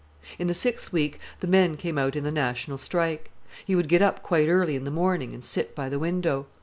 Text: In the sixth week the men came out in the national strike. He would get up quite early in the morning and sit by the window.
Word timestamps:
In 0.39 0.47
the 0.47 0.55
sixth 0.55 0.91
week 0.91 1.19
the 1.41 1.47
men 1.47 1.77
came 1.77 1.99
out 1.99 2.15
in 2.15 2.23
the 2.23 2.31
national 2.31 2.79
strike. 2.79 3.29
He 3.65 3.75
would 3.75 3.87
get 3.87 4.01
up 4.01 4.23
quite 4.23 4.47
early 4.49 4.75
in 4.75 4.83
the 4.83 4.89
morning 4.89 5.31
and 5.31 5.45
sit 5.45 5.75
by 5.75 5.89
the 5.89 5.99
window. 5.99 6.47